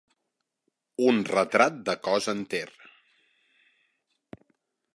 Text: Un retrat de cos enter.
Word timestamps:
Un 1.09 1.19
retrat 1.31 1.77
de 1.89 1.95
cos 2.07 2.29
enter. 2.33 2.65